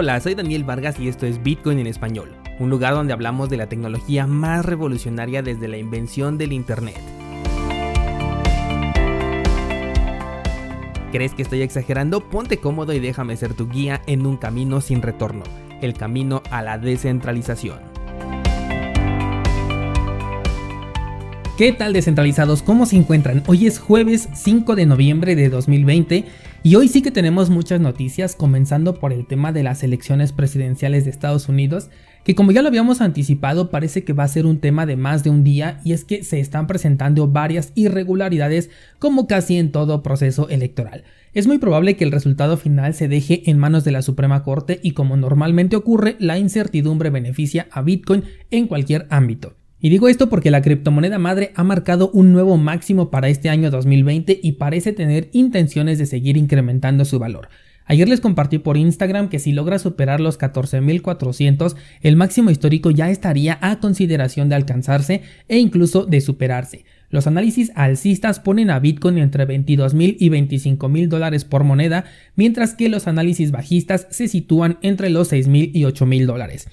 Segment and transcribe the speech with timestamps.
[0.00, 2.30] Hola, soy Daniel Vargas y esto es Bitcoin en español,
[2.60, 7.00] un lugar donde hablamos de la tecnología más revolucionaria desde la invención del Internet.
[11.10, 12.20] ¿Crees que estoy exagerando?
[12.20, 15.42] Ponte cómodo y déjame ser tu guía en un camino sin retorno,
[15.82, 17.80] el camino a la descentralización.
[21.56, 22.62] ¿Qué tal descentralizados?
[22.62, 23.42] ¿Cómo se encuentran?
[23.48, 26.24] Hoy es jueves 5 de noviembre de 2020
[26.62, 31.04] y hoy sí que tenemos muchas noticias, comenzando por el tema de las elecciones presidenciales
[31.04, 31.88] de Estados Unidos,
[32.24, 35.24] que como ya lo habíamos anticipado parece que va a ser un tema de más
[35.24, 40.02] de un día y es que se están presentando varias irregularidades como casi en todo
[40.02, 41.04] proceso electoral.
[41.32, 44.80] Es muy probable que el resultado final se deje en manos de la Suprema Corte
[44.82, 49.54] y como normalmente ocurre, la incertidumbre beneficia a Bitcoin en cualquier ámbito.
[49.80, 53.70] Y digo esto porque la criptomoneda madre ha marcado un nuevo máximo para este año
[53.70, 57.48] 2020 y parece tener intenciones de seguir incrementando su valor.
[57.84, 63.08] Ayer les compartí por Instagram que si logra superar los 14.400, el máximo histórico ya
[63.08, 66.84] estaría a consideración de alcanzarse e incluso de superarse.
[67.08, 72.04] Los análisis alcistas ponen a Bitcoin entre 22.000 y 25.000 dólares por moneda,
[72.36, 76.68] mientras que los análisis bajistas se sitúan entre los 6.000 y 8.000 dólares.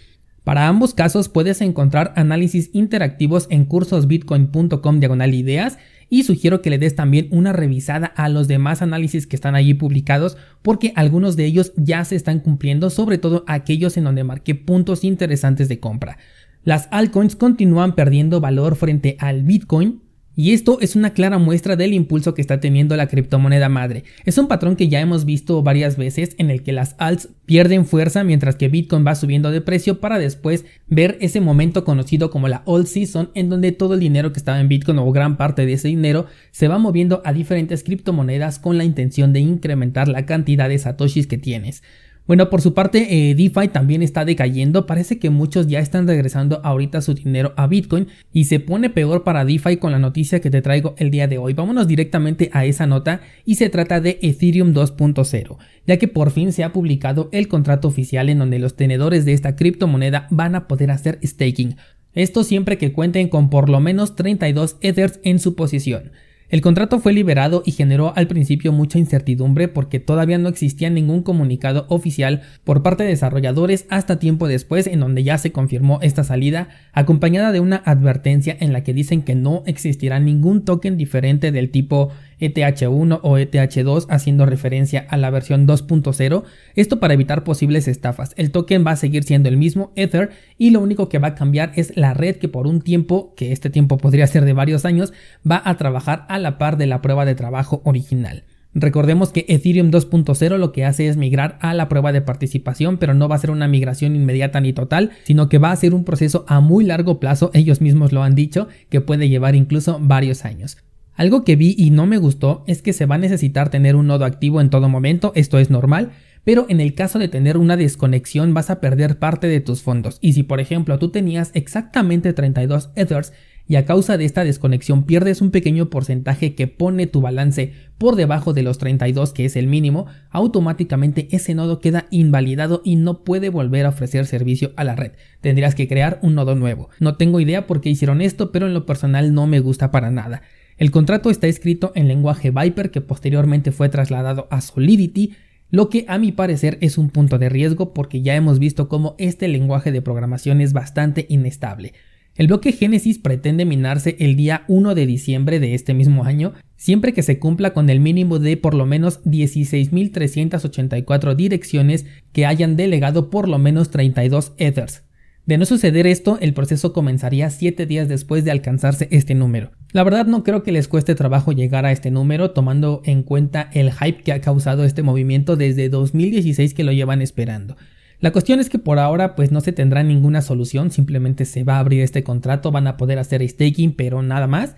[0.46, 6.78] Para ambos casos puedes encontrar análisis interactivos en cursosbitcoin.com diagonal ideas y sugiero que le
[6.78, 11.46] des también una revisada a los demás análisis que están allí publicados porque algunos de
[11.46, 16.20] ellos ya se están cumpliendo, sobre todo aquellos en donde marqué puntos interesantes de compra.
[16.64, 20.04] Las altcoins continúan perdiendo valor frente al Bitcoin,
[20.36, 24.04] y esto es una clara muestra del impulso que está teniendo la criptomoneda madre.
[24.26, 27.86] Es un patrón que ya hemos visto varias veces en el que las alts pierden
[27.86, 32.48] fuerza mientras que Bitcoin va subiendo de precio para después ver ese momento conocido como
[32.48, 35.66] la old season en donde todo el dinero que estaba en Bitcoin o gran parte
[35.66, 40.26] de ese dinero se va moviendo a diferentes criptomonedas con la intención de incrementar la
[40.26, 41.84] cantidad de satoshis que tienes.
[42.28, 44.88] Bueno, por su parte, eh, DeFi también está decayendo.
[44.88, 49.24] Parece que muchos ya están regresando ahorita su dinero a Bitcoin y se pone peor
[49.24, 51.54] para DeFi con la noticia que te traigo el día de hoy.
[51.54, 56.52] Vámonos directamente a esa nota y se trata de Ethereum 2.0, ya que por fin
[56.52, 60.68] se ha publicado el contrato oficial en donde los tenedores de esta criptomoneda van a
[60.68, 61.76] poder hacer staking.
[62.16, 66.12] Esto siempre que cuenten con por lo menos 32 Ethers en su posición.
[66.56, 71.22] El contrato fue liberado y generó al principio mucha incertidumbre porque todavía no existía ningún
[71.22, 76.24] comunicado oficial por parte de desarrolladores hasta tiempo después en donde ya se confirmó esta
[76.24, 81.52] salida, acompañada de una advertencia en la que dicen que no existirá ningún token diferente
[81.52, 86.44] del tipo ETH1 o ETH2 haciendo referencia a la versión 2.0,
[86.76, 88.34] esto para evitar posibles estafas.
[88.38, 91.36] El token va a seguir siendo el mismo Ether y lo único que va a
[91.36, 94.86] cambiar es la red que por un tiempo, que este tiempo podría ser de varios
[94.86, 95.14] años,
[95.50, 98.44] va a trabajar a la par de la prueba de trabajo original.
[98.78, 103.14] Recordemos que Ethereum 2.0 lo que hace es migrar a la prueba de participación, pero
[103.14, 106.04] no va a ser una migración inmediata ni total, sino que va a ser un
[106.04, 110.44] proceso a muy largo plazo, ellos mismos lo han dicho, que puede llevar incluso varios
[110.44, 110.78] años.
[111.16, 114.08] Algo que vi y no me gustó es que se va a necesitar tener un
[114.08, 116.12] nodo activo en todo momento, esto es normal,
[116.44, 120.18] pero en el caso de tener una desconexión vas a perder parte de tus fondos.
[120.20, 123.32] Y si por ejemplo tú tenías exactamente 32 Ethers
[123.66, 128.18] y a causa de esta desconexión pierdes un pequeño porcentaje que pone tu balance por
[128.18, 133.24] debajo de los 32 que es el mínimo, automáticamente ese nodo queda invalidado y no
[133.24, 135.14] puede volver a ofrecer servicio a la red.
[135.40, 136.90] Tendrías que crear un nodo nuevo.
[137.00, 140.12] No tengo idea por qué hicieron esto, pero en lo personal no me gusta para
[140.12, 140.42] nada.
[140.78, 145.34] El contrato está escrito en lenguaje Viper que posteriormente fue trasladado a Solidity,
[145.72, 149.16] lo que a mi parecer es un punto de riesgo porque ya hemos visto cómo
[149.18, 151.94] este lenguaje de programación es bastante inestable.
[152.36, 157.14] El bloque Genesis pretende minarse el día 1 de diciembre de este mismo año, siempre
[157.14, 163.30] que se cumpla con el mínimo de por lo menos 16.384 direcciones que hayan delegado
[163.30, 165.05] por lo menos 32 Ethers.
[165.46, 169.70] De no suceder esto, el proceso comenzaría 7 días después de alcanzarse este número.
[169.92, 173.70] La verdad no creo que les cueste trabajo llegar a este número tomando en cuenta
[173.74, 177.78] el hype que ha causado este movimiento desde 2016 que lo llevan esperando.
[178.20, 181.76] La cuestión es que por ahora pues no se tendrá ninguna solución, simplemente se va
[181.76, 184.76] a abrir este contrato, van a poder hacer staking pero nada más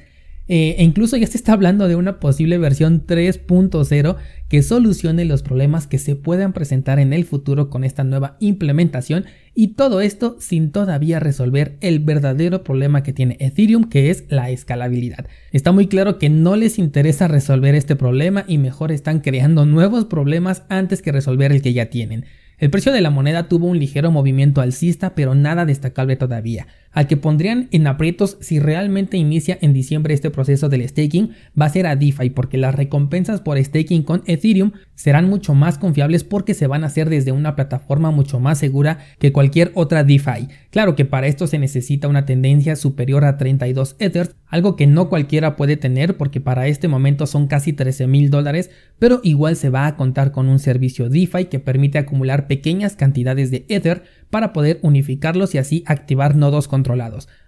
[0.47, 4.15] eh, e incluso ya se está hablando de una posible versión 3.0
[4.47, 9.25] que solucione los problemas que se puedan presentar en el futuro con esta nueva implementación
[9.53, 14.49] y todo esto sin todavía resolver el verdadero problema que tiene Ethereum que es la
[14.49, 15.27] escalabilidad.
[15.51, 20.05] Está muy claro que no les interesa resolver este problema y mejor están creando nuevos
[20.05, 22.25] problemas antes que resolver el que ya tienen.
[22.59, 26.65] El precio de la moneda tuvo un ligero movimiento alcista, pero nada destacable todavía.
[26.97, 31.65] Al que pondrían en aprietos si realmente inicia en diciembre este proceso del staking va
[31.65, 36.23] a ser a DeFi porque las recompensas por staking con Ethereum serán mucho más confiables
[36.23, 40.47] porque se van a hacer desde una plataforma mucho más segura que cualquier otra DeFi.
[40.71, 45.07] Claro que para esto se necesita una tendencia superior a 32 Ethers, algo que no
[45.07, 49.69] cualquiera puede tener porque para este momento son casi 13 mil dólares, pero igual se
[49.69, 54.51] va a contar con un servicio DeFi que permite acumular pequeñas cantidades de Ether para
[54.51, 56.67] poder unificarlos y así activar nodos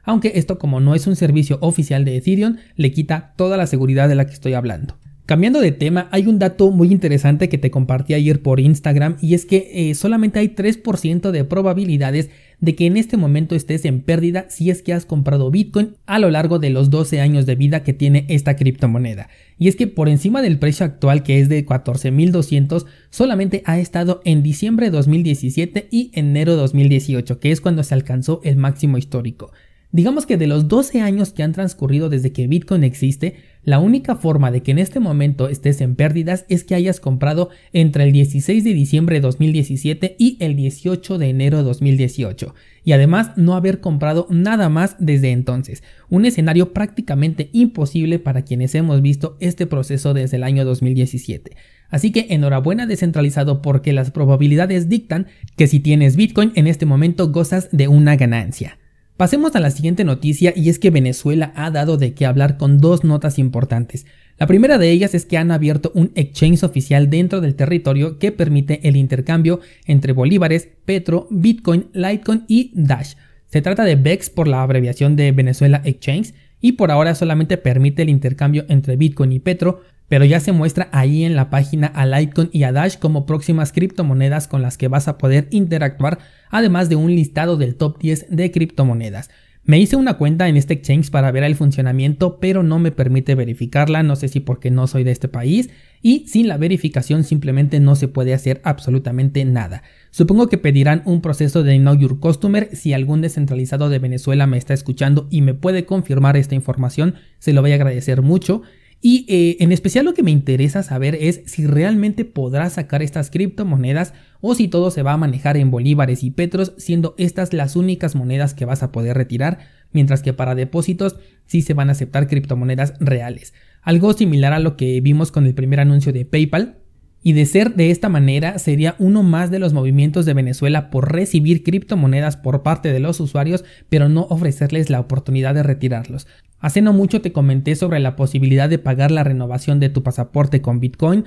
[0.04, 4.10] Aunque esto como no es un servicio oficial de Ethereum, le quita toda la seguridad
[4.10, 4.98] de la que estoy hablando.
[5.30, 9.36] Cambiando de tema, hay un dato muy interesante que te compartí ayer por Instagram y
[9.36, 12.32] es que eh, solamente hay 3% de probabilidades
[12.62, 16.18] de que en este momento estés en pérdida si es que has comprado Bitcoin a
[16.18, 19.30] lo largo de los 12 años de vida que tiene esta criptomoneda.
[19.60, 24.22] Y es que por encima del precio actual que es de 14.200 solamente ha estado
[24.26, 28.98] en diciembre de 2017 y enero de 2018 que es cuando se alcanzó el máximo
[28.98, 29.52] histórico.
[29.92, 34.16] Digamos que de los 12 años que han transcurrido desde que Bitcoin existe, la única
[34.16, 38.12] forma de que en este momento estés en pérdidas es que hayas comprado entre el
[38.12, 42.54] 16 de diciembre de 2017 y el 18 de enero de 2018,
[42.84, 48.76] y además no haber comprado nada más desde entonces, un escenario prácticamente imposible para quienes
[48.76, 51.58] hemos visto este proceso desde el año 2017.
[51.90, 55.26] Así que enhorabuena descentralizado porque las probabilidades dictan
[55.58, 58.78] que si tienes Bitcoin en este momento gozas de una ganancia.
[59.20, 62.78] Pasemos a la siguiente noticia y es que Venezuela ha dado de qué hablar con
[62.78, 64.06] dos notas importantes.
[64.38, 68.32] La primera de ellas es que han abierto un exchange oficial dentro del territorio que
[68.32, 73.16] permite el intercambio entre bolívares, Petro, Bitcoin, Litecoin y Dash.
[73.48, 78.04] Se trata de BEX por la abreviación de Venezuela Exchange y por ahora solamente permite
[78.04, 82.06] el intercambio entre Bitcoin y Petro, pero ya se muestra ahí en la página a
[82.06, 86.20] Litecoin y a Dash como próximas criptomonedas con las que vas a poder interactuar,
[86.50, 89.30] además de un listado del top 10 de criptomonedas.
[89.70, 93.36] Me hice una cuenta en este exchange para ver el funcionamiento, pero no me permite
[93.36, 95.70] verificarla, no sé si porque no soy de este país,
[96.02, 99.84] y sin la verificación simplemente no se puede hacer absolutamente nada.
[100.10, 104.58] Supongo que pedirán un proceso de Know Your Customer, si algún descentralizado de Venezuela me
[104.58, 108.64] está escuchando y me puede confirmar esta información, se lo voy a agradecer mucho.
[109.02, 113.30] Y eh, en especial lo que me interesa saber es si realmente podrás sacar estas
[113.30, 117.78] criptomonedas o si todo se va a manejar en bolívares y petros, siendo estas las
[117.78, 119.60] únicas monedas que vas a poder retirar,
[119.94, 121.16] mientras que para depósitos
[121.46, 123.54] sí se van a aceptar criptomonedas reales.
[123.82, 126.80] Algo similar a lo que vimos con el primer anuncio de PayPal,
[127.22, 131.12] y de ser de esta manera sería uno más de los movimientos de Venezuela por
[131.12, 136.28] recibir criptomonedas por parte de los usuarios, pero no ofrecerles la oportunidad de retirarlos.
[136.60, 140.62] Hace no mucho te comenté sobre la posibilidad de pagar la renovación de tu pasaporte
[140.62, 141.26] con Bitcoin,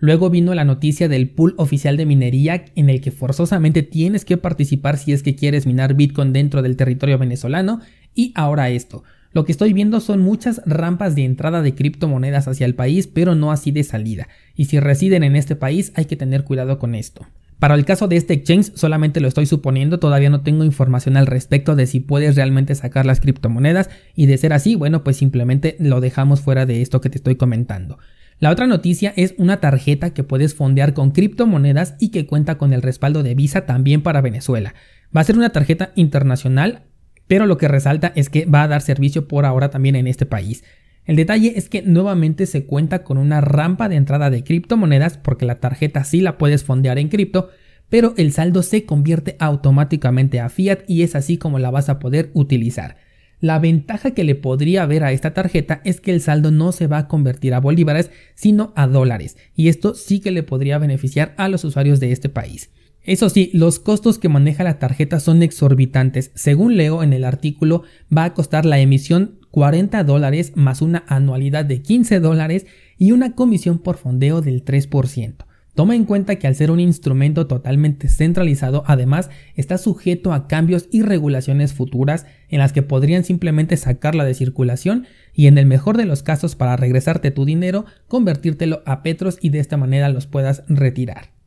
[0.00, 4.36] Luego vino la noticia del pool oficial de minería en el que forzosamente tienes que
[4.36, 7.80] participar si es que quieres minar Bitcoin dentro del territorio venezolano.
[8.14, 9.02] Y ahora esto.
[9.32, 13.34] Lo que estoy viendo son muchas rampas de entrada de criptomonedas hacia el país, pero
[13.34, 14.28] no así de salida.
[14.54, 17.26] Y si residen en este país hay que tener cuidado con esto.
[17.58, 21.26] Para el caso de este exchange solamente lo estoy suponiendo, todavía no tengo información al
[21.26, 25.76] respecto de si puedes realmente sacar las criptomonedas y de ser así, bueno, pues simplemente
[25.80, 27.98] lo dejamos fuera de esto que te estoy comentando.
[28.38, 32.72] La otra noticia es una tarjeta que puedes fondear con criptomonedas y que cuenta con
[32.72, 34.74] el respaldo de Visa también para Venezuela.
[35.14, 36.82] Va a ser una tarjeta internacional
[37.28, 40.26] pero lo que resalta es que va a dar servicio por ahora también en este
[40.26, 40.64] país.
[41.04, 45.46] El detalle es que nuevamente se cuenta con una rampa de entrada de criptomonedas porque
[45.46, 47.48] la tarjeta sí la puedes fondear en cripto,
[47.88, 51.98] pero el saldo se convierte automáticamente a fiat y es así como la vas a
[51.98, 52.96] poder utilizar.
[53.40, 56.88] La ventaja que le podría haber a esta tarjeta es que el saldo no se
[56.88, 61.34] va a convertir a bolívares, sino a dólares, y esto sí que le podría beneficiar
[61.36, 62.70] a los usuarios de este país.
[63.08, 66.30] Eso sí, los costos que maneja la tarjeta son exorbitantes.
[66.34, 67.84] Según leo en el artículo,
[68.14, 72.66] va a costar la emisión 40 dólares más una anualidad de 15 dólares
[72.98, 75.36] y una comisión por fondeo del 3%.
[75.74, 80.86] Toma en cuenta que al ser un instrumento totalmente centralizado, además está sujeto a cambios
[80.92, 85.96] y regulaciones futuras en las que podrían simplemente sacarla de circulación y en el mejor
[85.96, 90.26] de los casos para regresarte tu dinero, convertírtelo a petros y de esta manera los
[90.26, 91.37] puedas retirar.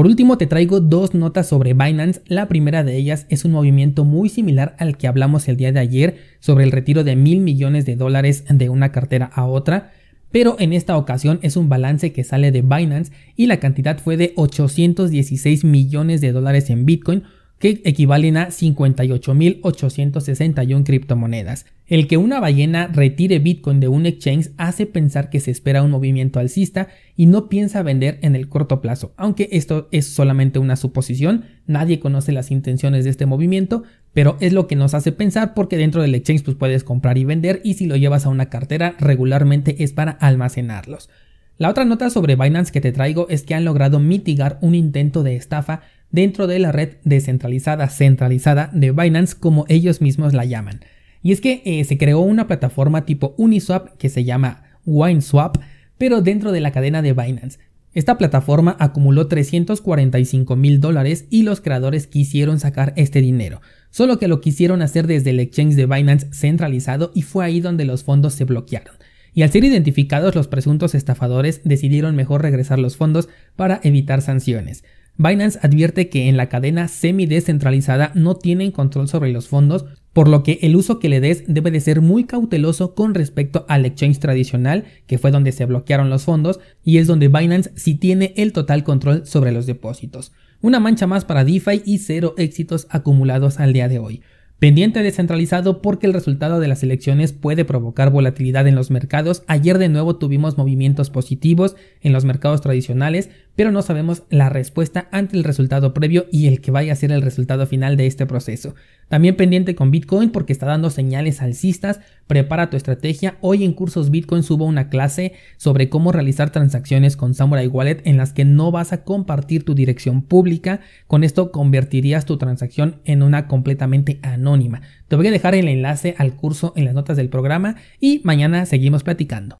[0.00, 2.22] Por último te traigo dos notas sobre Binance.
[2.26, 5.80] La primera de ellas es un movimiento muy similar al que hablamos el día de
[5.80, 9.92] ayer sobre el retiro de mil millones de dólares de una cartera a otra,
[10.32, 14.16] pero en esta ocasión es un balance que sale de Binance y la cantidad fue
[14.16, 17.24] de 816 millones de dólares en Bitcoin
[17.60, 21.66] que equivalen a 58.861 criptomonedas.
[21.86, 25.90] El que una ballena retire Bitcoin de un exchange hace pensar que se espera un
[25.90, 30.76] movimiento alcista y no piensa vender en el corto plazo, aunque esto es solamente una
[30.76, 33.82] suposición, nadie conoce las intenciones de este movimiento,
[34.14, 37.24] pero es lo que nos hace pensar porque dentro del exchange pues puedes comprar y
[37.24, 41.10] vender y si lo llevas a una cartera regularmente es para almacenarlos.
[41.58, 45.22] La otra nota sobre Binance que te traigo es que han logrado mitigar un intento
[45.22, 50.80] de estafa dentro de la red descentralizada centralizada de Binance como ellos mismos la llaman.
[51.22, 55.58] Y es que eh, se creó una plataforma tipo Uniswap que se llama WineSwap,
[55.98, 57.58] pero dentro de la cadena de Binance.
[57.92, 64.28] Esta plataforma acumuló 345 mil dólares y los creadores quisieron sacar este dinero, solo que
[64.28, 68.34] lo quisieron hacer desde el exchange de Binance centralizado y fue ahí donde los fondos
[68.34, 68.94] se bloquearon.
[69.34, 74.84] Y al ser identificados los presuntos estafadores decidieron mejor regresar los fondos para evitar sanciones.
[75.22, 79.84] Binance advierte que en la cadena semi-descentralizada no tienen control sobre los fondos,
[80.14, 83.66] por lo que el uso que le des debe de ser muy cauteloso con respecto
[83.68, 87.96] al exchange tradicional, que fue donde se bloquearon los fondos, y es donde Binance sí
[87.96, 90.32] tiene el total control sobre los depósitos.
[90.62, 94.22] Una mancha más para DeFi y cero éxitos acumulados al día de hoy.
[94.60, 99.42] Pendiente descentralizado porque el resultado de las elecciones puede provocar volatilidad en los mercados.
[99.46, 105.08] Ayer de nuevo tuvimos movimientos positivos en los mercados tradicionales, pero no sabemos la respuesta
[105.12, 108.26] ante el resultado previo y el que vaya a ser el resultado final de este
[108.26, 108.74] proceso.
[109.10, 111.98] También pendiente con Bitcoin porque está dando señales alcistas.
[112.28, 113.38] Prepara tu estrategia.
[113.40, 118.16] Hoy en Cursos Bitcoin subo una clase sobre cómo realizar transacciones con Samurai Wallet en
[118.16, 120.80] las que no vas a compartir tu dirección pública.
[121.08, 124.80] Con esto convertirías tu transacción en una completamente anónima.
[125.08, 128.64] Te voy a dejar el enlace al curso en las notas del programa y mañana
[128.64, 129.48] seguimos platicando.